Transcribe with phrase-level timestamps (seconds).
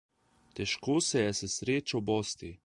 [0.59, 2.53] Težko se je s srečo bosti.